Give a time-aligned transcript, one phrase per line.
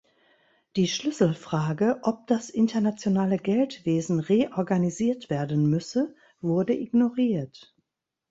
[0.77, 7.75] Die Schlüsselfrage, ob das internationale Geldwesen reorganisiert werden müsse, wurde ignoriert.